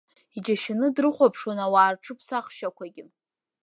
[0.37, 3.03] Иџьашьаны дрыхәаԥшуан ауаа рҽыԥсахшьақәагьы…